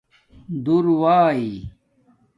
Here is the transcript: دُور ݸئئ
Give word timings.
دُور 0.63 0.85
ݸئئ 0.99 1.47